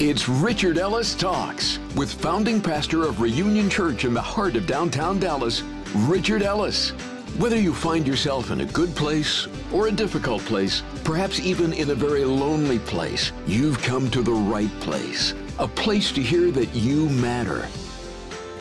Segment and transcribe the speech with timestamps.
[0.00, 5.20] It's Richard Ellis Talks with founding pastor of Reunion Church in the heart of downtown
[5.20, 5.60] Dallas,
[5.94, 6.92] Richard Ellis.
[7.36, 11.90] Whether you find yourself in a good place or a difficult place, perhaps even in
[11.90, 15.34] a very lonely place, you've come to the right place.
[15.58, 17.68] A place to hear that you matter,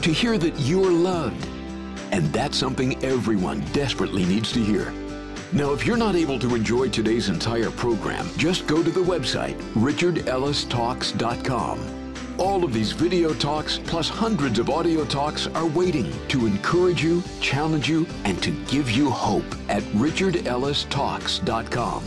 [0.02, 1.48] to hear that you're loved.
[2.12, 4.94] And that's something everyone desperately needs to hear.
[5.52, 9.60] Now, if you're not able to enjoy today's entire program, just go to the website,
[9.74, 12.06] richardellistalks.com.
[12.38, 17.24] All of these video talks, plus hundreds of audio talks, are waiting to encourage you,
[17.42, 22.04] challenge you, and to give you hope at richardellistalks.com.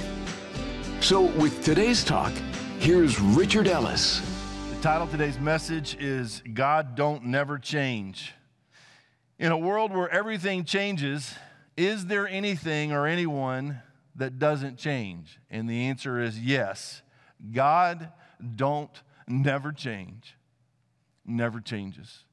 [1.00, 2.32] So, with today's talk,
[2.78, 4.22] here's Richard Ellis.
[4.70, 8.34] The title of today's message is God Don't Never Change.
[9.40, 11.34] In a world where everything changes,
[11.76, 13.80] is there anything or anyone
[14.16, 15.38] that doesn't change?
[15.50, 17.02] And the answer is yes.
[17.50, 18.10] God
[18.54, 20.36] don't never change.
[21.24, 22.24] Never changes.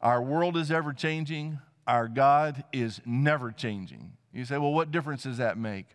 [0.00, 1.58] Our world is ever changing.
[1.86, 4.12] Our God is never changing.
[4.32, 5.86] You say, well, what difference does that make?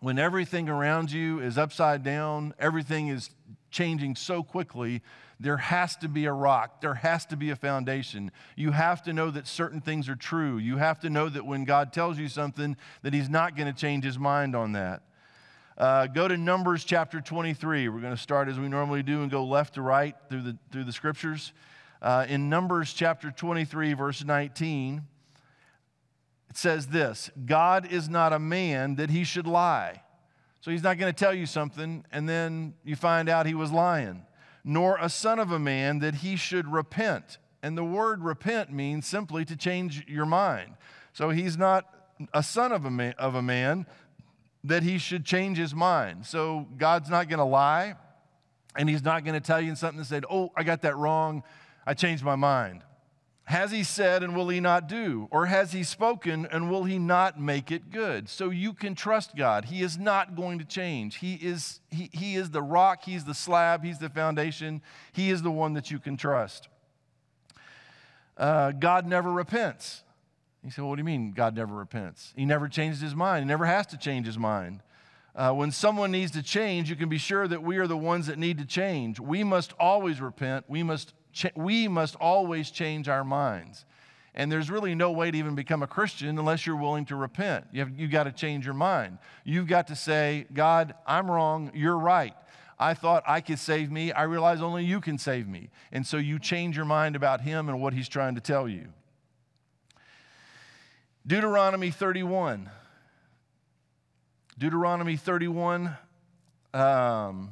[0.00, 3.30] When everything around you is upside down, everything is
[3.70, 5.02] changing so quickly,
[5.40, 6.80] there has to be a rock.
[6.80, 8.32] There has to be a foundation.
[8.56, 10.58] You have to know that certain things are true.
[10.58, 13.78] You have to know that when God tells you something, that He's not going to
[13.78, 15.02] change His mind on that.
[15.76, 17.88] Uh, go to Numbers chapter 23.
[17.88, 20.58] We're going to start as we normally do and go left to right through the,
[20.72, 21.52] through the scriptures.
[22.02, 25.02] Uh, in Numbers chapter 23, verse 19,
[26.50, 30.02] it says this God is not a man that he should lie.
[30.60, 33.70] So he's not going to tell you something and then you find out he was
[33.70, 34.24] lying
[34.68, 37.38] nor a son of a man that he should repent.
[37.62, 40.74] And the word repent means simply to change your mind.
[41.14, 41.86] So he's not
[42.34, 43.86] a son of a man, of a man
[44.64, 46.26] that he should change his mind.
[46.26, 47.94] So God's not going to lie,
[48.76, 51.42] and he's not going to tell you something and say, Oh, I got that wrong.
[51.86, 52.82] I changed my mind.
[53.48, 55.26] Has he said and will he not do?
[55.30, 58.28] Or has he spoken and will he not make it good?
[58.28, 59.64] So you can trust God.
[59.64, 61.16] He is not going to change.
[61.16, 65.40] He is, he, he is the rock, he's the slab, he's the foundation, he is
[65.40, 66.68] the one that you can trust.
[68.36, 70.02] Uh, God never repents.
[70.62, 72.34] You say, well, what do you mean God never repents?
[72.36, 74.82] He never changes his mind, he never has to change his mind.
[75.34, 78.26] Uh, when someone needs to change, you can be sure that we are the ones
[78.26, 79.18] that need to change.
[79.18, 80.66] We must always repent.
[80.68, 81.14] We must
[81.54, 83.84] we must always change our minds.
[84.34, 87.66] And there's really no way to even become a Christian unless you're willing to repent.
[87.72, 89.18] You have, you've got to change your mind.
[89.44, 92.34] You've got to say, God, I'm wrong, you're right.
[92.78, 94.12] I thought I could save me.
[94.12, 95.70] I realize only you can save me.
[95.90, 98.86] And so you change your mind about him and what he's trying to tell you.
[101.26, 102.70] Deuteronomy 31.
[104.56, 105.96] Deuteronomy 31.
[106.72, 107.50] Um,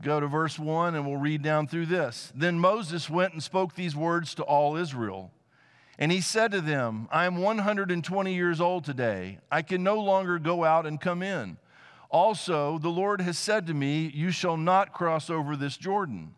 [0.00, 2.32] Go to verse 1 and we'll read down through this.
[2.34, 5.32] Then Moses went and spoke these words to all Israel.
[5.98, 9.38] And he said to them, I am 120 years old today.
[9.50, 11.56] I can no longer go out and come in.
[12.10, 16.34] Also, the Lord has said to me, You shall not cross over this Jordan.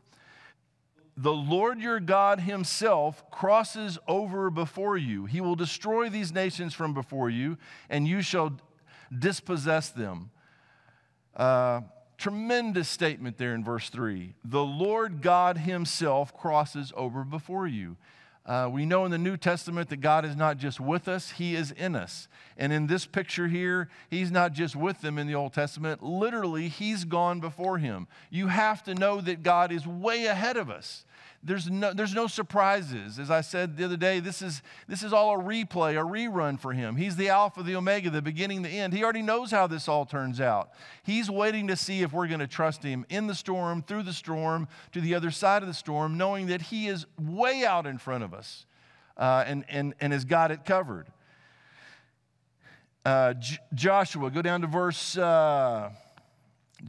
[1.16, 5.26] The Lord your God himself crosses over before you.
[5.26, 7.58] He will destroy these nations from before you,
[7.90, 8.58] and you shall
[9.16, 10.30] dispossess them.
[11.36, 11.82] Uh,
[12.20, 14.34] Tremendous statement there in verse 3.
[14.44, 17.96] The Lord God Himself crosses over before you.
[18.44, 21.54] Uh, we know in the New Testament that God is not just with us, He
[21.54, 22.28] is in us.
[22.58, 26.68] And in this picture here, He's not just with them in the Old Testament, literally,
[26.68, 28.06] He's gone before Him.
[28.28, 31.06] You have to know that God is way ahead of us.
[31.42, 33.18] There's no, there's no surprises.
[33.18, 36.60] As I said the other day, this is, this is all a replay, a rerun
[36.60, 36.96] for him.
[36.96, 38.92] He's the Alpha, the Omega, the beginning, the end.
[38.92, 40.68] He already knows how this all turns out.
[41.02, 44.12] He's waiting to see if we're going to trust him in the storm, through the
[44.12, 47.96] storm, to the other side of the storm, knowing that he is way out in
[47.96, 48.66] front of us
[49.16, 51.06] uh, and, and, and has got it covered.
[53.06, 55.16] Uh, J- Joshua, go down to verse.
[55.16, 55.88] Uh,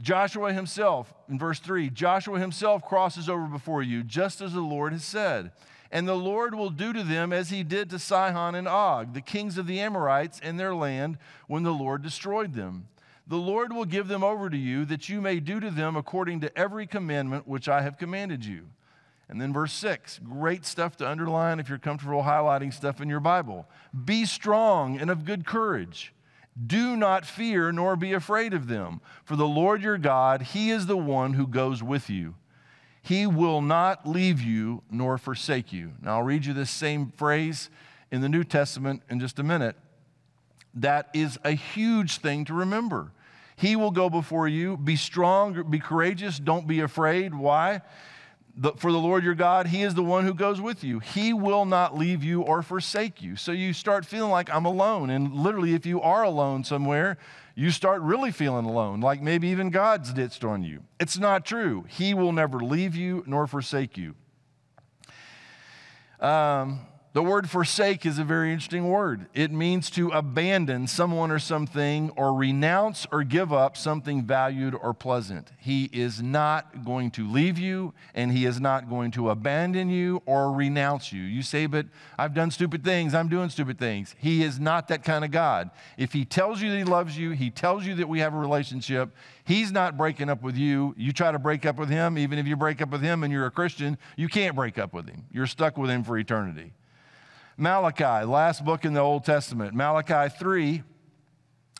[0.00, 4.92] Joshua himself, in verse 3, Joshua himself crosses over before you, just as the Lord
[4.92, 5.52] has said.
[5.90, 9.20] And the Lord will do to them as he did to Sihon and Og, the
[9.20, 12.88] kings of the Amorites in their land, when the Lord destroyed them.
[13.26, 16.40] The Lord will give them over to you, that you may do to them according
[16.40, 18.68] to every commandment which I have commanded you.
[19.28, 23.20] And then verse 6, great stuff to underline if you're comfortable highlighting stuff in your
[23.20, 23.66] Bible.
[24.04, 26.12] Be strong and of good courage.
[26.66, 30.86] Do not fear nor be afraid of them, for the Lord your God, He is
[30.86, 32.34] the one who goes with you.
[33.02, 35.92] He will not leave you nor forsake you.
[36.00, 37.68] Now, I'll read you this same phrase
[38.10, 39.76] in the New Testament in just a minute.
[40.74, 43.12] That is a huge thing to remember.
[43.56, 44.76] He will go before you.
[44.76, 47.34] Be strong, be courageous, don't be afraid.
[47.34, 47.82] Why?
[48.54, 50.98] The, for the Lord your God, He is the one who goes with you.
[50.98, 53.34] He will not leave you or forsake you.
[53.36, 55.08] So you start feeling like I'm alone.
[55.08, 57.16] And literally, if you are alone somewhere,
[57.54, 60.82] you start really feeling alone, like maybe even God's ditched on you.
[61.00, 61.84] It's not true.
[61.88, 64.14] He will never leave you nor forsake you.
[66.20, 66.80] Um,
[67.14, 69.26] the word forsake is a very interesting word.
[69.34, 74.94] It means to abandon someone or something or renounce or give up something valued or
[74.94, 75.52] pleasant.
[75.58, 80.22] He is not going to leave you and he is not going to abandon you
[80.24, 81.20] or renounce you.
[81.20, 81.84] You say, but
[82.16, 84.14] I've done stupid things, I'm doing stupid things.
[84.18, 85.70] He is not that kind of God.
[85.98, 88.38] If he tells you that he loves you, he tells you that we have a
[88.38, 90.94] relationship, he's not breaking up with you.
[90.96, 93.30] You try to break up with him, even if you break up with him and
[93.30, 95.26] you're a Christian, you can't break up with him.
[95.30, 96.72] You're stuck with him for eternity.
[97.56, 99.74] Malachi, last book in the Old Testament.
[99.74, 100.82] Malachi 3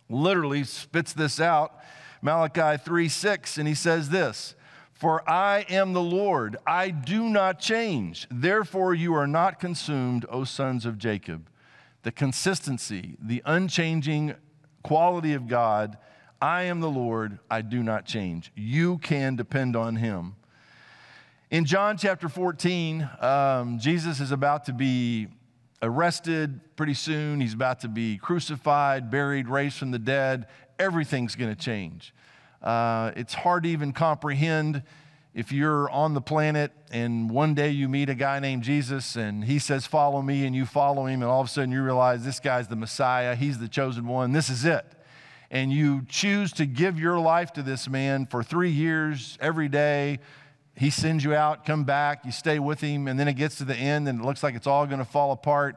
[0.09, 1.79] literally spits this out.
[2.21, 4.55] Malachi 3 6, and he says this
[4.93, 8.27] For I am the Lord, I do not change.
[8.31, 11.49] Therefore, you are not consumed, O sons of Jacob.
[12.03, 14.35] The consistency, the unchanging
[14.83, 15.97] quality of God.
[16.41, 18.51] I am the Lord, I do not change.
[18.57, 20.35] You can depend on him.
[21.53, 25.29] In John chapter 14, um, Jesus is about to be
[25.83, 27.41] arrested pretty soon.
[27.41, 30.47] He's about to be crucified, buried, raised from the dead.
[30.79, 32.15] Everything's going to change.
[32.63, 34.83] Uh, it's hard to even comprehend
[35.35, 39.45] if you're on the planet and one day you meet a guy named Jesus and
[39.45, 42.25] he says, Follow me, and you follow him, and all of a sudden you realize
[42.25, 44.85] this guy's the Messiah, he's the chosen one, this is it.
[45.51, 50.21] And you choose to give your life to this man for three years, every day,
[50.77, 53.65] he sends you out, come back, you stay with him, and then it gets to
[53.65, 55.77] the end and it looks like it's all going to fall apart.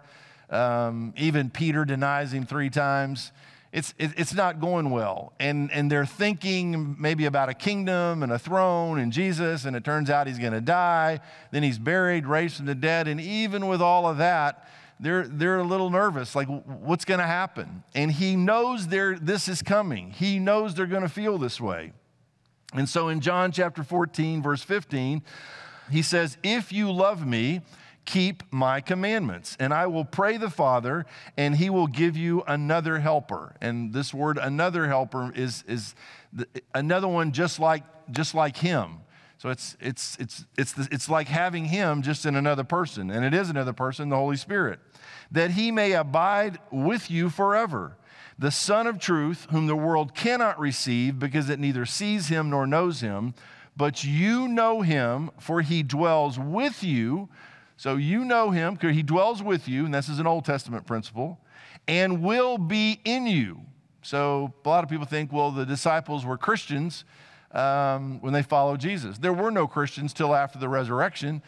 [0.50, 3.32] Um, even Peter denies him three times.
[3.74, 5.34] It's, it, it's not going well.
[5.38, 9.84] And, and they're thinking maybe about a kingdom and a throne and Jesus, and it
[9.84, 11.20] turns out he's going to die.
[11.52, 13.10] Then he's buried, raised from the dead.
[13.10, 14.70] And even with all of that,
[15.00, 17.84] they're, they're a little nervous like, what's going to happen?
[17.94, 21.92] And he knows this is coming, he knows they're going to feel this way.
[22.76, 25.24] And so in John chapter 14, verse 15,
[25.90, 27.62] he says, If you love me,
[28.06, 29.56] keep my commandments.
[29.60, 31.06] And I will pray the Father,
[31.38, 33.56] and he will give you another helper.
[33.62, 35.96] And this word, another helper, is, is
[36.34, 39.00] the, another one just like, just like him.
[39.38, 43.12] So it's, it's, it's, it's, the, it's like having him just in another person.
[43.12, 44.80] And it is another person, the Holy Spirit.
[45.32, 47.98] That he may abide with you forever
[48.38, 52.68] the Son of truth, whom the world cannot receive because it neither sees him nor
[52.68, 53.34] knows him,
[53.78, 57.30] but you know him, for he dwells with you.
[57.78, 60.86] So you know him, because he dwells with you, and this is an Old Testament
[60.86, 61.40] principle,
[61.88, 63.62] and will be in you.
[64.02, 67.06] So a lot of people think, well, the disciples were Christians
[67.52, 69.18] um, when they followed Jesus.
[69.18, 71.42] There were no Christians till after the resurrection.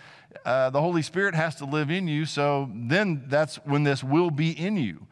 [0.45, 4.31] Uh, the Holy Spirit has to live in you, so then that's when this will
[4.31, 5.07] be in you.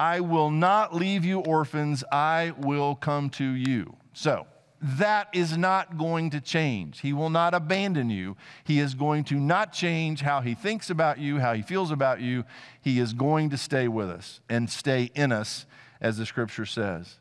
[0.00, 3.96] I will not leave you orphans, I will come to you.
[4.14, 4.46] So,
[4.80, 7.00] that is not going to change.
[7.00, 8.38] He will not abandon you.
[8.64, 12.22] He is going to not change how he thinks about you, how he feels about
[12.22, 12.46] you.
[12.80, 15.66] He is going to stay with us and stay in us,
[16.00, 17.18] as the scripture says.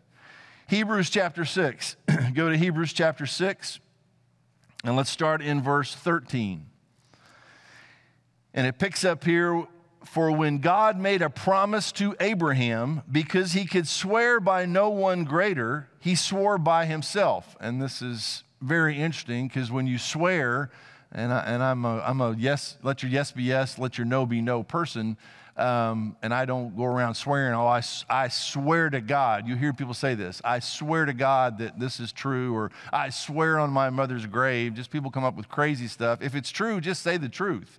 [0.70, 1.98] Hebrews chapter 6.
[2.34, 3.82] Go to Hebrews chapter 6,
[4.86, 6.66] and let's start in verse 13.
[8.54, 9.68] And it picks up here
[10.10, 15.24] for when God made a promise to Abraham, because he could swear by no one
[15.24, 17.56] greater, he swore by himself.
[17.60, 20.72] And this is very interesting because when you swear,
[21.12, 24.06] and, I, and I'm, a, I'm a yes, let your yes be yes, let your
[24.06, 25.16] no be no person.
[25.56, 29.48] Um, and I don't go around swearing, oh, I, I swear to God.
[29.48, 33.10] You hear people say this I swear to God that this is true, or I
[33.12, 34.74] swear on my mother's grave.
[34.74, 36.24] Just people come up with crazy stuff.
[36.24, 37.78] If it's true, just say the truth.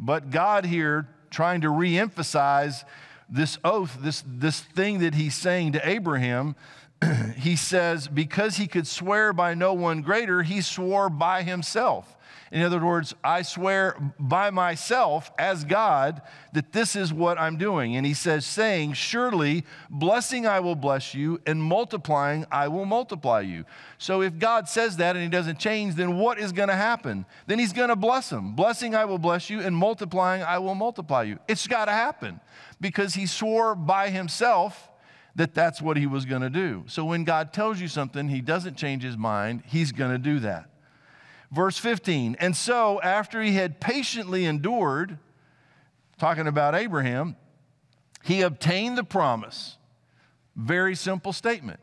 [0.00, 2.84] But God here trying to reemphasize
[3.28, 6.56] this oath, this, this thing that he's saying to Abraham.
[7.36, 12.16] he says, because he could swear by no one greater, he swore by himself.
[12.50, 16.22] In other words, I swear by myself as God
[16.54, 17.96] that this is what I'm doing.
[17.96, 23.40] And he says, saying, Surely blessing I will bless you, and multiplying I will multiply
[23.40, 23.64] you.
[23.98, 27.26] So if God says that and he doesn't change, then what is going to happen?
[27.46, 28.54] Then he's going to bless him.
[28.54, 31.38] Blessing I will bless you, and multiplying I will multiply you.
[31.48, 32.40] It's got to happen
[32.80, 34.90] because he swore by himself
[35.34, 36.84] that that's what he was going to do.
[36.86, 40.40] So when God tells you something, he doesn't change his mind, he's going to do
[40.40, 40.68] that.
[41.50, 45.18] Verse 15, and so after he had patiently endured,
[46.18, 47.36] talking about Abraham,
[48.22, 49.78] he obtained the promise.
[50.54, 51.80] Very simple statement.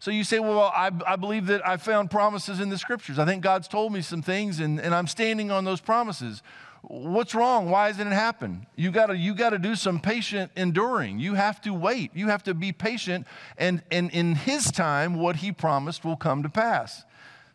[0.00, 3.18] So you say, well, I, I believe that I found promises in the scriptures.
[3.18, 6.42] I think God's told me some things and, and I'm standing on those promises.
[6.82, 7.70] What's wrong?
[7.70, 8.66] Why hasn't it happened?
[8.76, 11.20] You gotta, you gotta do some patient enduring.
[11.20, 12.10] You have to wait.
[12.14, 16.42] You have to be patient, and, and in his time, what he promised will come
[16.42, 17.04] to pass.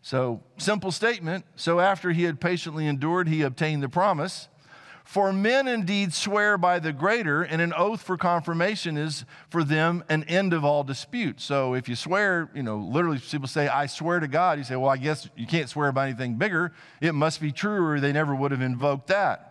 [0.02, 1.46] So, simple statement.
[1.56, 4.48] So, after he had patiently endured, he obtained the promise.
[5.10, 10.04] For men indeed swear by the greater, and an oath for confirmation is for them
[10.08, 11.42] an end of all dispute.
[11.42, 14.76] So if you swear, you know, literally people say, I swear to God, you say,
[14.76, 16.74] well, I guess you can't swear by anything bigger.
[17.02, 19.49] It must be true, or they never would have invoked that.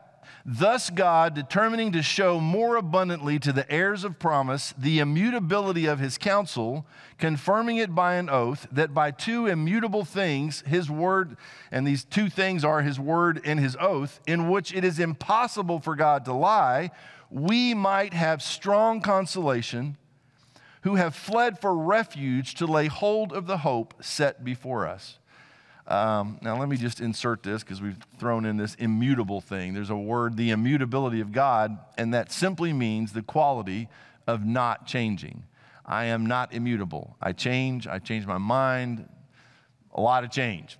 [0.50, 5.98] Thus, God, determining to show more abundantly to the heirs of promise the immutability of
[5.98, 6.86] his counsel,
[7.18, 11.36] confirming it by an oath, that by two immutable things, his word,
[11.70, 15.80] and these two things are his word and his oath, in which it is impossible
[15.80, 16.92] for God to lie,
[17.28, 19.98] we might have strong consolation
[20.80, 25.18] who have fled for refuge to lay hold of the hope set before us.
[25.88, 29.72] Um, now, let me just insert this because we've thrown in this immutable thing.
[29.72, 33.88] There's a word, the immutability of God, and that simply means the quality
[34.26, 35.44] of not changing.
[35.86, 37.16] I am not immutable.
[37.22, 39.08] I change, I change my mind,
[39.94, 40.78] a lot of change.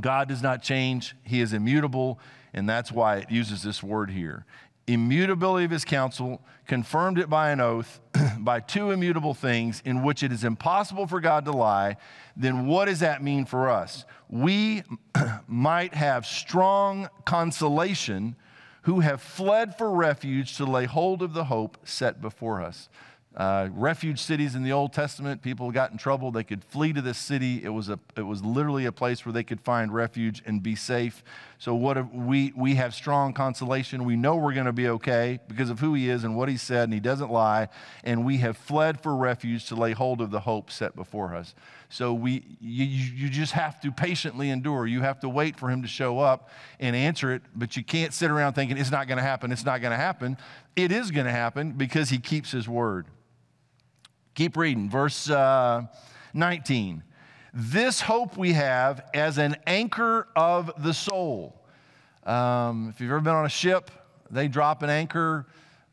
[0.00, 2.18] God does not change, He is immutable,
[2.52, 4.44] and that's why it uses this word here
[4.86, 8.00] immutability of his counsel, confirmed it by an oath,
[8.38, 11.96] by two immutable things in which it is impossible for God to lie,
[12.36, 14.04] then what does that mean for us?
[14.28, 14.82] We
[15.46, 18.36] might have strong consolation
[18.82, 22.88] who have fled for refuge to lay hold of the hope set before us.
[23.36, 26.30] Uh, refuge cities in the Old Testament, people got in trouble.
[26.30, 27.62] They could flee to this city.
[27.62, 30.74] It was, a, it was literally a place where they could find refuge and be
[30.74, 31.22] safe.
[31.58, 34.04] So, what we, we have strong consolation.
[34.04, 36.58] We know we're going to be okay because of who He is and what He
[36.58, 37.68] said, and He doesn't lie.
[38.04, 41.54] And we have fled for refuge to lay hold of the hope set before us.
[41.88, 44.86] So, we, you, you just have to patiently endure.
[44.86, 48.12] You have to wait for Him to show up and answer it, but you can't
[48.12, 49.50] sit around thinking it's not going to happen.
[49.50, 50.36] It's not going to happen.
[50.74, 53.06] It is going to happen because He keeps His word.
[54.34, 55.84] Keep reading, verse uh,
[56.34, 57.02] 19.
[57.58, 61.58] This hope we have as an anchor of the soul.
[62.22, 63.90] Um, if you've ever been on a ship,
[64.30, 65.46] they drop an anchor,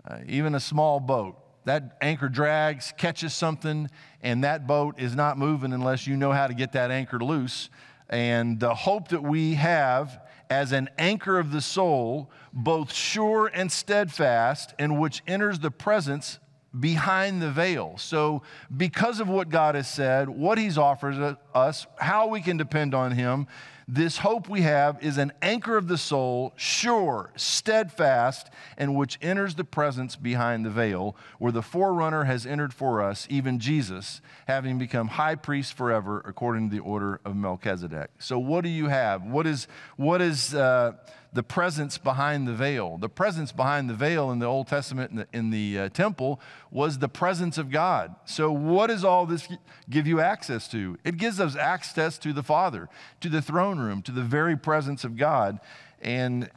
[0.05, 1.38] uh, even a small boat.
[1.63, 3.89] That anchor drags, catches something,
[4.22, 7.70] and that boat is not moving unless you know how to get that anchor loose.
[8.10, 13.72] And the hope that we have as an anchor of the soul, both sure and
[13.72, 16.39] steadfast, and which enters the presence
[16.80, 17.98] behind the veil.
[17.98, 18.42] So,
[18.75, 23.12] because of what God has said, what He's offered us, how we can depend on
[23.12, 23.48] Him,
[23.88, 29.56] this hope we have is an anchor of the soul, sure, steadfast, and which enters
[29.56, 34.77] the presence behind the veil, where the forerunner has entered for us, even Jesus, having
[34.77, 38.10] become high priest forever according to the order of Melchizedek.
[38.20, 39.24] So, what do you have?
[39.24, 40.94] What is, what is, uh,
[41.34, 42.98] the presence behind the veil.
[42.98, 46.40] The presence behind the veil in the Old Testament in the, in the uh, temple
[46.70, 48.16] was the presence of God.
[48.25, 49.48] So, what does all this
[49.90, 50.98] give you access to?
[51.04, 52.88] It gives us access to the Father,
[53.22, 55.60] to the throne room, to the very presence of God.
[56.02, 56.50] And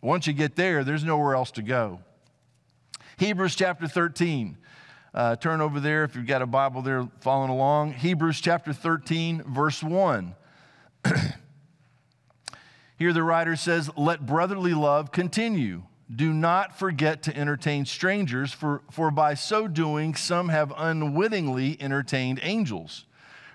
[0.00, 2.00] once you get there, there's nowhere else to go.
[3.16, 4.58] Hebrews chapter 13.
[5.14, 7.92] Uh, turn over there if you've got a Bible there following along.
[7.92, 10.34] Hebrews chapter 13, verse 1.
[13.04, 15.82] Here the writer says, Let brotherly love continue.
[16.10, 22.40] Do not forget to entertain strangers, for, for by so doing, some have unwittingly entertained
[22.42, 23.04] angels.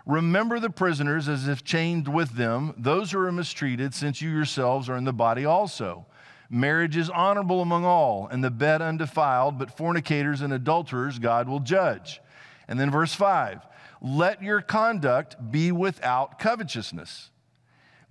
[0.06, 4.88] Remember the prisoners as if chained with them, those who are mistreated, since you yourselves
[4.88, 6.06] are in the body also.
[6.52, 11.60] Marriage is honorable among all, and the bed undefiled, but fornicators and adulterers God will
[11.60, 12.22] judge.
[12.68, 13.66] And then verse 5
[14.00, 17.32] Let your conduct be without covetousness.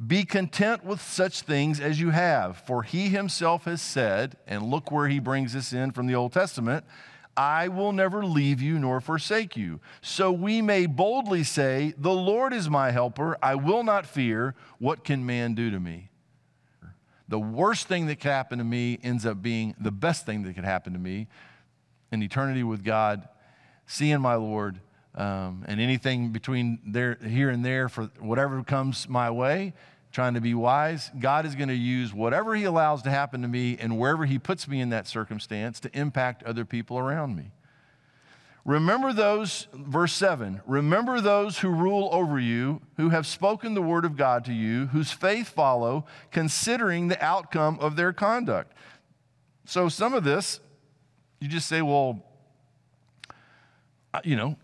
[0.04, 4.92] Be content with such things as you have, for he himself has said, and look
[4.92, 6.84] where he brings this in from the Old Testament
[7.38, 9.78] I will never leave you nor forsake you.
[10.02, 13.38] So we may boldly say, The Lord is my helper.
[13.40, 14.56] I will not fear.
[14.80, 16.10] What can man do to me?
[17.28, 20.54] The worst thing that could happen to me ends up being the best thing that
[20.54, 21.28] could happen to me
[22.10, 23.28] in eternity with God,
[23.86, 24.80] seeing my Lord,
[25.18, 29.74] um, and anything between there, here and there for whatever comes my way,
[30.12, 33.48] trying to be wise, God is going to use whatever He allows to happen to
[33.48, 37.50] me and wherever He puts me in that circumstance to impact other people around me.
[38.64, 44.04] Remember those, verse 7, remember those who rule over you, who have spoken the word
[44.04, 48.72] of God to you, whose faith follow, considering the outcome of their conduct.
[49.64, 50.60] So, some of this,
[51.40, 52.22] you just say, well,
[54.22, 54.56] you know,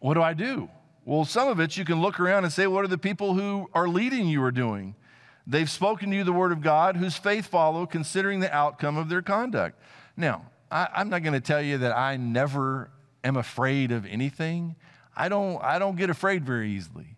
[0.00, 0.68] what do I do?
[1.04, 3.70] Well, some of it you can look around and say, what are the people who
[3.72, 4.96] are leading you are doing?
[5.46, 9.08] They've spoken to you the word of God, whose faith follow, considering the outcome of
[9.08, 9.80] their conduct.
[10.16, 12.90] Now, I, am not going to tell you that I never
[13.22, 14.74] am afraid of anything.
[15.16, 17.16] I don't, I don't get afraid very easily.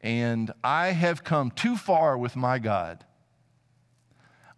[0.00, 3.04] And I have come too far with my God.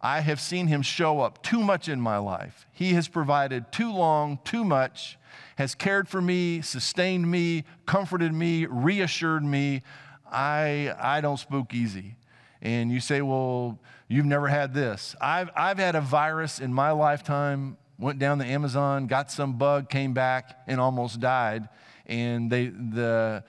[0.01, 2.65] I have seen him show up too much in my life.
[2.71, 5.19] He has provided too long, too much,
[5.57, 9.83] has cared for me, sustained me, comforted me, reassured me.
[10.31, 12.15] I, I don't spook easy.
[12.63, 15.15] And you say, well, you've never had this.
[15.21, 19.89] I've, I've had a virus in my lifetime, went down the Amazon, got some bug,
[19.89, 21.69] came back, and almost died.
[22.07, 23.43] And they, the,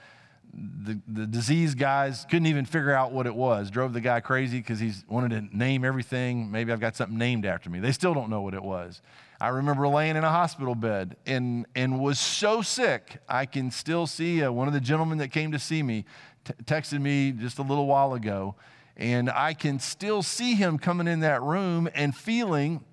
[0.54, 3.70] the, the disease guys couldn't even figure out what it was.
[3.70, 6.50] Drove the guy crazy because he wanted to name everything.
[6.50, 7.80] Maybe I've got something named after me.
[7.80, 9.00] They still don't know what it was.
[9.40, 13.18] I remember laying in a hospital bed and, and was so sick.
[13.28, 16.04] I can still see uh, one of the gentlemen that came to see me
[16.44, 18.54] t- texted me just a little while ago
[18.96, 22.84] and I can still see him coming in that room and feeling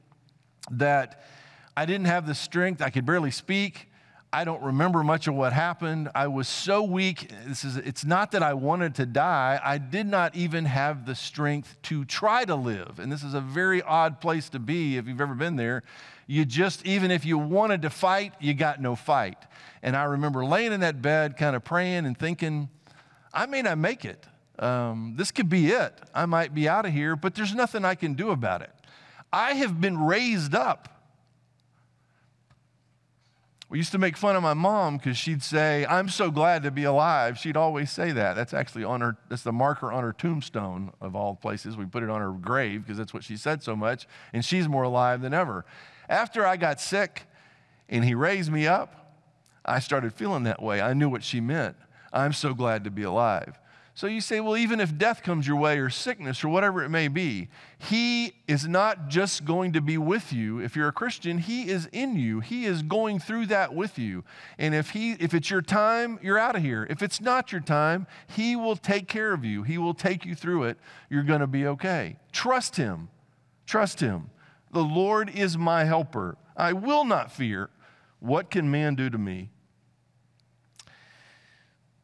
[0.72, 1.24] that
[1.76, 2.82] I didn't have the strength.
[2.82, 3.89] I could barely speak.
[4.32, 6.10] I don't remember much of what happened.
[6.14, 7.32] I was so weak.
[7.48, 9.60] This is, it's not that I wanted to die.
[9.64, 13.00] I did not even have the strength to try to live.
[13.00, 15.84] And this is a very odd place to be if you've ever been there.
[16.28, 19.38] You just, even if you wanted to fight, you got no fight.
[19.82, 22.70] And I remember laying in that bed, kind of praying and thinking,
[23.34, 24.28] I may not make it
[24.60, 25.94] um, this could be it.
[26.14, 28.72] I might be out of here, but there's nothing I can do about it.
[29.32, 30.99] I have been raised up.
[33.70, 36.72] We used to make fun of my mom because she'd say, I'm so glad to
[36.72, 37.38] be alive.
[37.38, 38.36] She'd always say that.
[38.36, 41.78] That's actually on her, that's the marker on her tombstone of all places.
[41.78, 44.68] We put it on her grave because that's what she said so much, and she's
[44.68, 45.66] more alive than ever.
[46.10, 47.28] After I got sick
[47.88, 49.14] and he raised me up,
[49.64, 50.82] I started feeling that way.
[50.82, 51.76] I knew what she meant.
[52.12, 53.60] I'm so glad to be alive.
[54.00, 56.88] So you say, well, even if death comes your way or sickness or whatever it
[56.88, 60.60] may be, He is not just going to be with you.
[60.60, 62.40] If you're a Christian, He is in you.
[62.40, 64.24] He is going through that with you.
[64.58, 66.88] And if, he, if it's your time, you're out of here.
[66.90, 69.64] If it's not your time, He will take care of you.
[69.64, 70.78] He will take you through it.
[71.10, 72.16] You're going to be okay.
[72.32, 73.10] Trust Him.
[73.66, 74.30] Trust Him.
[74.72, 76.38] The Lord is my helper.
[76.56, 77.70] I will not fear.
[78.22, 79.50] What can man do to me?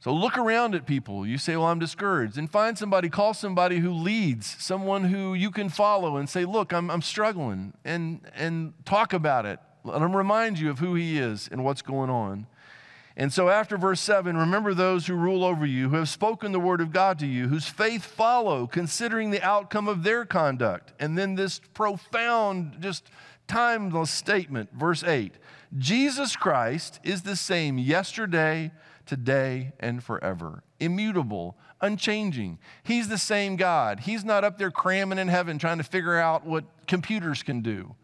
[0.06, 1.26] So look around at people.
[1.26, 2.38] You say, Well, I'm discouraged.
[2.38, 6.74] And find somebody, call somebody who leads, someone who you can follow and say, Look,
[6.74, 7.74] I'm, I'm struggling.
[7.84, 9.58] And, and talk about it.
[9.84, 12.46] Let him remind you of who he is and what's going on.
[13.18, 16.60] And so after verse 7, remember those who rule over you, who have spoken the
[16.60, 20.94] word of God to you, whose faith follow, considering the outcome of their conduct.
[21.00, 23.10] And then this profound, just
[23.48, 25.34] timeless statement, verse 8
[25.78, 28.72] Jesus Christ is the same yesterday
[29.06, 30.64] today and forever.
[30.80, 32.60] Immutable, unchanging.
[32.84, 34.02] He's the same God.
[34.02, 37.96] He's not up there cramming in heaven trying to figure out what computers can do.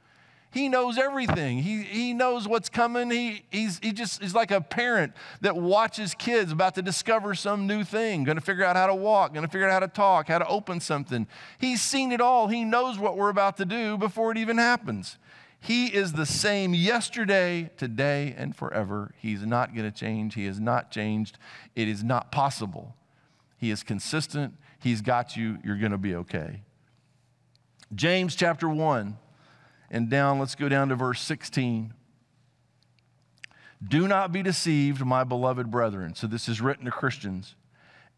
[0.51, 1.59] He knows everything.
[1.59, 3.09] He, he knows what's coming.
[3.09, 7.67] He, he's, he just is like a parent that watches kids about to discover some
[7.67, 9.87] new thing, going to figure out how to walk, going to figure out how to
[9.87, 11.25] talk, how to open something.
[11.57, 12.49] He's seen it all.
[12.49, 15.17] He knows what we're about to do before it even happens.
[15.63, 19.13] He is the same yesterday, today, and forever.
[19.19, 20.33] He's not going to change.
[20.33, 21.37] He has not changed.
[21.75, 22.95] It is not possible.
[23.57, 24.55] He is consistent.
[24.79, 25.59] He's got you.
[25.63, 26.63] You're going to be okay.
[27.93, 29.15] James chapter 1
[29.91, 31.93] and down, let's go down to verse 16.
[33.87, 36.15] Do not be deceived, my beloved brethren.
[36.15, 37.53] So this is written to Christians.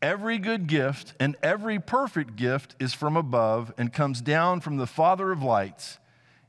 [0.01, 4.87] Every good gift and every perfect gift is from above and comes down from the
[4.87, 5.99] Father of lights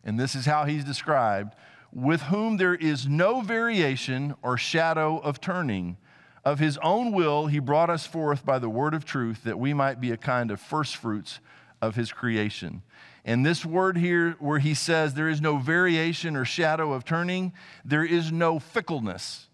[0.05, 1.55] and this is how he's described,
[1.93, 5.97] with whom there is no variation or shadow of turning.
[6.45, 9.73] Of his own will, he brought us forth by the word of truth that we
[9.73, 11.41] might be a kind of firstfruits
[11.81, 12.83] of his creation.
[13.25, 17.55] And this word here, where he says there is no variation or shadow of turning,
[17.85, 19.49] there is no fickleness.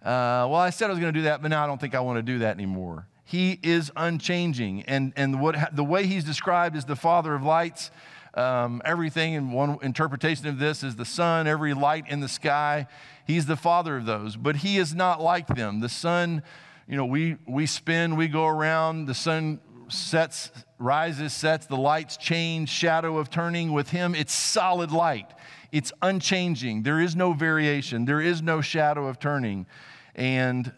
[0.00, 1.96] Uh, well, I said I was going to do that, but now I don't think
[1.96, 3.08] I want to do that anymore.
[3.24, 4.82] He is unchanging.
[4.82, 7.90] And, and what, the way he's described as the Father of lights,
[8.36, 12.86] um, everything And one interpretation of this is the sun, every light in the sky.
[13.26, 15.80] He's the father of those, but he is not like them.
[15.80, 16.42] The sun,
[16.86, 22.16] you know, we, we spin, we go around, the sun sets, rises, sets, the lights
[22.16, 23.72] change, shadow of turning.
[23.72, 25.32] With him, it's solid light.
[25.72, 26.82] It's unchanging.
[26.82, 28.04] There is no variation.
[28.04, 29.66] There is no shadow of turning.
[30.14, 30.72] And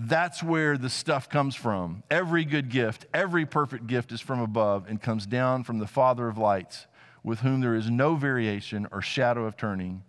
[0.00, 2.02] that's where the stuff comes from.
[2.10, 6.28] Every good gift, every perfect gift is from above and comes down from the Father
[6.28, 6.86] of lights,
[7.24, 10.04] with whom there is no variation or shadow of turning,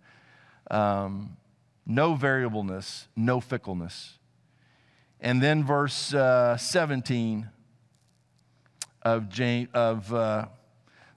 [0.70, 1.36] um,
[1.84, 4.18] no variableness, no fickleness.
[5.20, 7.48] And then verse uh, 17
[9.02, 10.46] of James, of, uh,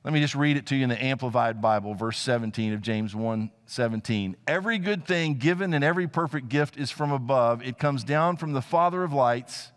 [0.03, 3.15] let me just read it to you in the Amplified Bible, verse 17 of James
[3.15, 4.35] 1 17.
[4.45, 7.63] Every good thing given and every perfect gift is from above.
[7.63, 9.71] It comes down from the Father of lights.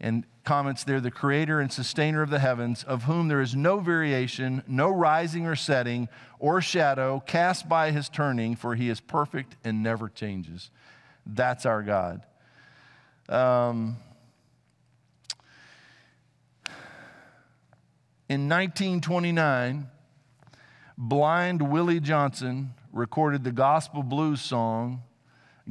[0.00, 3.80] And comments there, the creator and sustainer of the heavens, of whom there is no
[3.80, 6.08] variation, no rising or setting,
[6.38, 10.70] or shadow cast by his turning, for he is perfect and never changes.
[11.26, 12.24] That's our God.
[13.28, 13.96] Um,
[18.28, 19.88] in 1929,
[20.98, 25.02] blind Willie Johnson recorded the gospel blues song,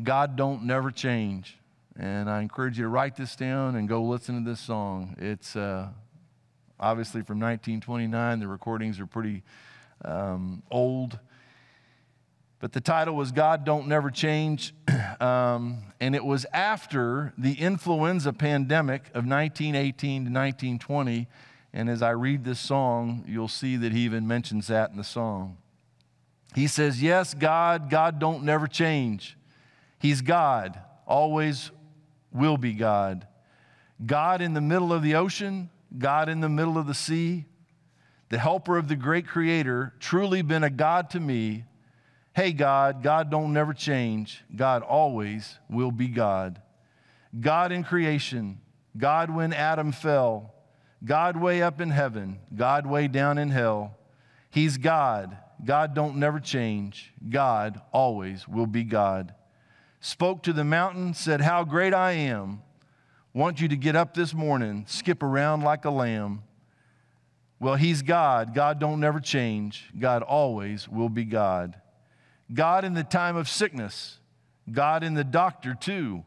[0.01, 1.59] God Don't Never Change.
[1.95, 5.15] And I encourage you to write this down and go listen to this song.
[5.19, 5.89] It's uh,
[6.79, 8.39] obviously from 1929.
[8.39, 9.43] The recordings are pretty
[10.03, 11.19] um, old.
[12.59, 14.73] But the title was God Don't Never Change.
[15.19, 21.27] um, and it was after the influenza pandemic of 1918 to 1920.
[21.77, 25.03] And as I read this song, you'll see that he even mentions that in the
[25.03, 25.57] song.
[26.55, 29.37] He says, Yes, God, God don't never change.
[29.99, 31.69] He's God, always
[32.33, 33.27] will be God.
[34.03, 37.45] God in the middle of the ocean, God in the middle of the sea,
[38.29, 41.63] the helper of the great creator, truly been a God to me.
[42.33, 44.43] Hey, God, God don't never change.
[44.55, 46.59] God always will be God.
[47.39, 48.61] God in creation,
[48.97, 50.55] God when Adam fell,
[51.03, 53.97] God way up in heaven, God way down in hell.
[54.49, 55.37] He's God.
[55.63, 57.13] God don't never change.
[57.27, 59.33] God always will be God
[59.99, 62.61] spoke to the mountain, said, How great I am.
[63.33, 66.43] Want you to get up this morning, skip around like a lamb.
[67.59, 68.53] Well, he's God.
[68.53, 69.89] God don't never change.
[69.97, 71.79] God always will be God.
[72.53, 74.19] God in the time of sickness,
[74.71, 76.23] God in the doctor too.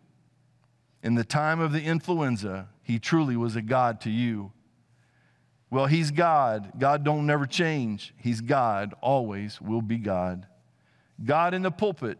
[1.03, 4.53] In the time of the influenza, he truly was a God to you.
[5.71, 6.73] Well, he's God.
[6.79, 8.13] God don't never change.
[8.17, 10.47] He's God, always will be God.
[11.25, 12.19] God in the pulpit,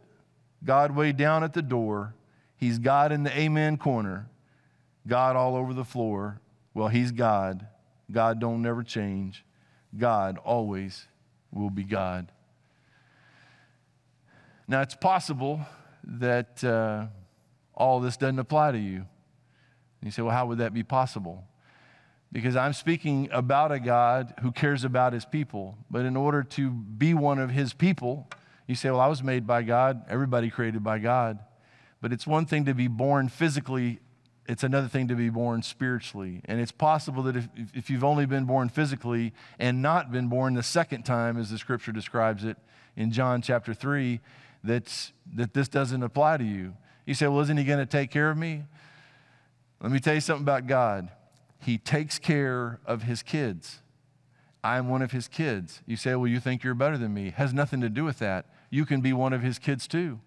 [0.65, 2.15] God way down at the door.
[2.57, 4.29] He's God in the amen corner.
[5.07, 6.41] God all over the floor.
[6.75, 7.67] Well, he's God.
[8.11, 9.45] God don't never change.
[9.97, 11.07] God always
[11.51, 12.31] will be God.
[14.69, 15.61] Now, it's possible
[16.05, 17.07] that uh,
[17.75, 18.99] all this doesn't apply to you.
[18.99, 19.07] And
[20.05, 21.45] you say, well, how would that be possible?
[22.33, 25.77] Because I'm speaking about a God who cares about his people.
[25.91, 28.29] But in order to be one of his people,
[28.67, 31.41] you say, Well, I was made by God, everybody created by God.
[32.01, 33.99] But it's one thing to be born physically,
[34.47, 36.41] it's another thing to be born spiritually.
[36.45, 40.55] And it's possible that if, if you've only been born physically and not been born
[40.55, 42.57] the second time, as the scripture describes it
[42.97, 44.21] in John chapter 3,
[44.63, 46.75] that's, that this doesn't apply to you.
[47.07, 48.63] You say, Well, isn't he going to take care of me?
[49.81, 51.09] Let me tell you something about God.
[51.61, 53.81] He takes care of his kids.
[54.65, 55.83] I'm one of his kids.
[55.87, 57.31] You say, Well, you think you're better than me.
[57.31, 60.21] Has nothing to do with that you can be one of his kids too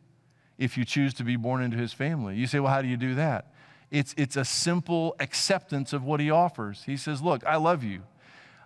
[0.57, 2.35] if you choose to be born into his family.
[2.35, 3.53] You say, well, how do you do that?
[3.89, 6.83] It's, it's a simple acceptance of what he offers.
[6.85, 8.03] He says, look, I love you.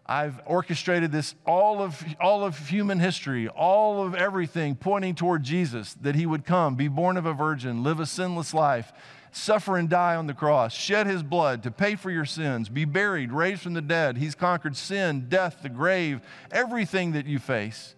[0.06, 5.96] I've orchestrated this all of, all of human history, all of everything pointing toward Jesus,
[5.96, 8.94] that he would come, be born of a virgin, live a sinless life,
[9.32, 12.86] suffer and die on the cross, shed his blood to pay for your sins, be
[12.86, 14.18] buried, raised from the dead.
[14.18, 17.96] He's conquered sin, death, the grave, everything that you face.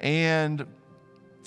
[0.00, 0.66] And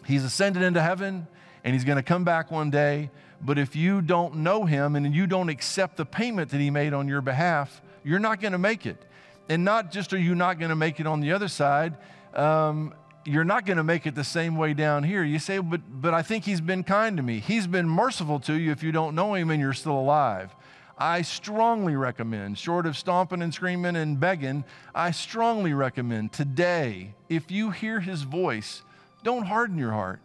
[0.09, 1.27] He's ascended into heaven
[1.63, 3.11] and he's going to come back one day.
[3.41, 6.93] But if you don't know him and you don't accept the payment that he made
[6.93, 8.97] on your behalf, you're not going to make it.
[9.49, 11.95] And not just are you not going to make it on the other side,
[12.33, 12.93] um,
[13.25, 15.23] you're not going to make it the same way down here.
[15.23, 17.39] You say, but, but I think he's been kind to me.
[17.39, 20.55] He's been merciful to you if you don't know him and you're still alive.
[20.97, 27.49] I strongly recommend, short of stomping and screaming and begging, I strongly recommend today, if
[27.49, 28.83] you hear his voice,
[29.23, 30.19] don't harden your heart.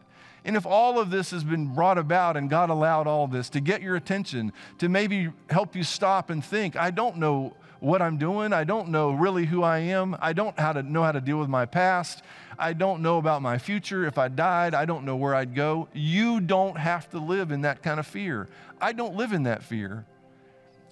[0.45, 3.61] And if all of this has been brought about and God allowed all this to
[3.61, 8.19] get your attention, to maybe help you stop and think, I don't know what I'm
[8.19, 8.53] doing.
[8.53, 10.17] I don't know really who I am.
[10.21, 12.23] I don't how to know how to deal with my past.
[12.59, 14.07] I don't know about my future.
[14.07, 15.89] If I died, I don't know where I'd go.
[15.93, 18.49] You don't have to live in that kind of fear.
[18.81, 20.07] I don't live in that fear.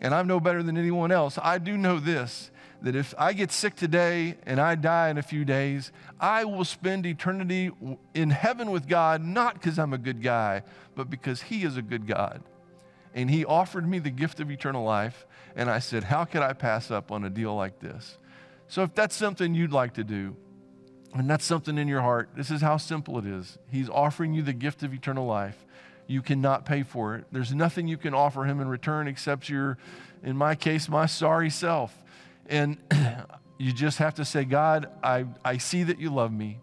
[0.00, 1.38] And I'm no better than anyone else.
[1.40, 2.50] I do know this
[2.82, 6.64] that if I get sick today and I die in a few days, I will
[6.64, 7.70] spend eternity
[8.12, 10.62] in heaven with God, not because I'm a good guy,
[10.94, 12.42] but because He is a good God.
[13.14, 15.26] And He offered me the gift of eternal life.
[15.56, 18.18] And I said, How could I pass up on a deal like this?
[18.68, 20.36] So if that's something you'd like to do,
[21.14, 23.58] and that's something in your heart, this is how simple it is.
[23.70, 25.66] He's offering you the gift of eternal life.
[26.06, 27.26] You cannot pay for it.
[27.30, 29.76] There's nothing you can offer him in return except your,
[30.22, 31.94] in my case, my sorry self.
[32.46, 32.78] And
[33.58, 36.60] you just have to say, God, I, I see that you love me.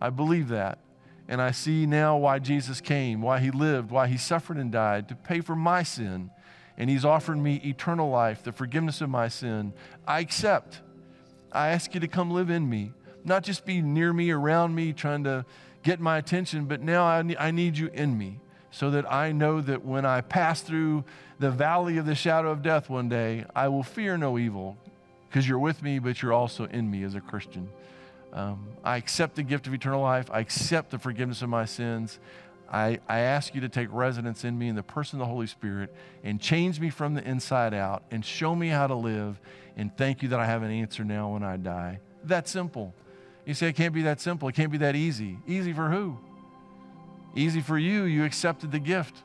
[0.00, 0.78] I believe that.
[1.28, 5.08] And I see now why Jesus came, why he lived, why he suffered and died
[5.08, 6.30] to pay for my sin.
[6.78, 9.72] And he's offered me eternal life, the forgiveness of my sin.
[10.06, 10.80] I accept.
[11.52, 12.92] I ask you to come live in me,
[13.24, 15.44] not just be near me, around me, trying to
[15.82, 19.84] get my attention, but now I need, you in me so that I know that
[19.84, 21.04] when I pass through
[21.38, 24.78] the valley of the shadow of death one day, I will fear no evil
[25.28, 27.68] because you're with me, but you're also in me as a Christian.
[28.32, 30.30] Um, I accept the gift of eternal life.
[30.32, 32.18] I accept the forgiveness of my sins.
[32.72, 35.46] I, I ask you to take residence in me in the person of the Holy
[35.46, 39.38] Spirit and change me from the inside out and show me how to live.
[39.76, 42.00] And thank you that I have an answer now when I die.
[42.24, 42.94] That simple.
[43.44, 44.48] You say it can't be that simple.
[44.48, 45.38] It can't be that easy.
[45.46, 46.18] Easy for who?
[47.34, 48.04] Easy for you.
[48.04, 49.16] You accepted the gift.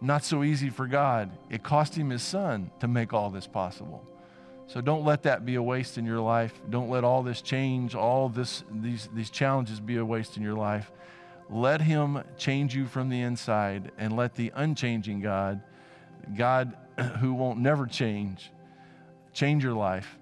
[0.00, 1.30] Not so easy for God.
[1.50, 4.06] It cost him his son to make all this possible.
[4.68, 6.54] So don't let that be a waste in your life.
[6.70, 10.54] Don't let all this change, all this, these, these challenges be a waste in your
[10.54, 10.92] life.
[11.50, 15.60] Let Him change you from the inside and let the unchanging God,
[16.36, 16.76] God
[17.18, 18.50] who won't never change,
[19.32, 20.16] change your life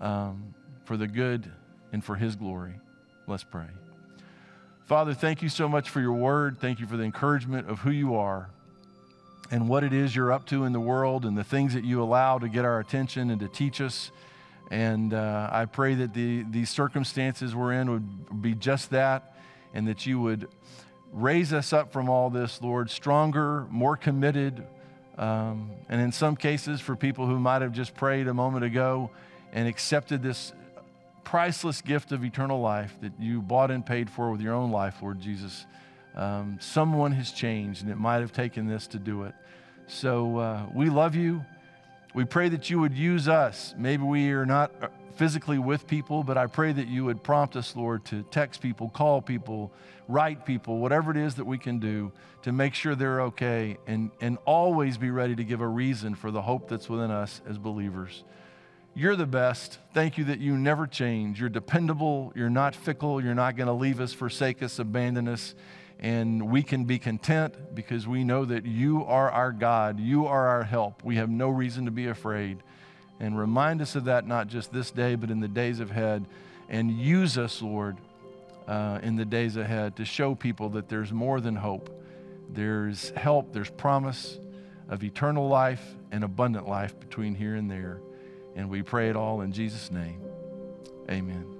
[0.00, 1.50] um, for the good
[1.92, 2.74] and for His glory.
[3.26, 3.68] Let's pray.
[4.84, 6.58] Father, thank you so much for your word.
[6.60, 8.50] Thank you for the encouragement of who you are
[9.50, 12.02] and what it is you're up to in the world and the things that you
[12.02, 14.10] allow to get our attention and to teach us.
[14.70, 19.35] And uh, I pray that the, these circumstances we're in would be just that
[19.74, 20.48] and that you would
[21.12, 24.66] raise us up from all this, Lord, stronger, more committed.
[25.18, 29.10] Um, and in some cases, for people who might have just prayed a moment ago
[29.52, 30.52] and accepted this
[31.24, 34.96] priceless gift of eternal life that you bought and paid for with your own life,
[35.02, 35.66] Lord Jesus
[36.16, 39.34] um, someone has changed, and it might have taken this to do it.
[39.86, 41.44] So uh, we love you.
[42.14, 43.74] We pray that you would use us.
[43.76, 44.72] Maybe we are not
[45.16, 48.88] physically with people, but I pray that you would prompt us, Lord, to text people,
[48.88, 49.72] call people,
[50.08, 54.10] write people, whatever it is that we can do to make sure they're okay and,
[54.20, 57.58] and always be ready to give a reason for the hope that's within us as
[57.58, 58.24] believers.
[58.94, 59.78] You're the best.
[59.92, 61.38] Thank you that you never change.
[61.38, 62.32] You're dependable.
[62.34, 63.22] You're not fickle.
[63.22, 65.54] You're not going to leave us, forsake us, abandon us
[65.98, 70.48] and we can be content because we know that you are our God, you are
[70.48, 71.02] our help.
[71.04, 72.62] We have no reason to be afraid.
[73.18, 76.26] And remind us of that not just this day, but in the days ahead.
[76.68, 77.96] And use us, Lord,
[78.68, 81.90] uh, in the days ahead to show people that there's more than hope.
[82.50, 84.38] There's help, there's promise
[84.88, 85.82] of eternal life
[86.12, 88.00] and abundant life between here and there.
[88.54, 90.20] And we pray it all in Jesus' name.
[91.10, 91.55] Amen.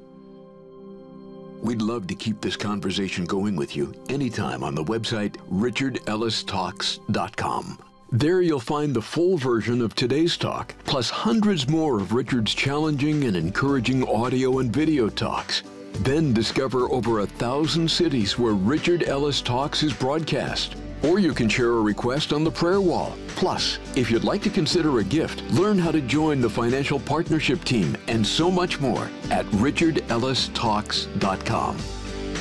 [1.62, 7.78] We'd love to keep this conversation going with you anytime on the website richardellistalks.com.
[8.12, 13.24] There you'll find the full version of today's talk, plus hundreds more of Richard's challenging
[13.24, 15.64] and encouraging audio and video talks.
[16.00, 21.48] Then discover over a thousand cities where Richard Ellis Talks is broadcast or you can
[21.48, 23.16] share a request on the prayer wall.
[23.28, 27.64] Plus, if you'd like to consider a gift, learn how to join the financial partnership
[27.64, 31.78] team and so much more at richardellistalks.com.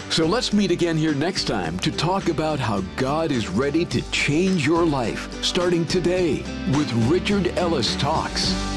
[0.09, 4.01] So let's meet again here next time to talk about how God is ready to
[4.11, 6.43] change your life starting today
[6.77, 8.74] with Richard Ellis Talks.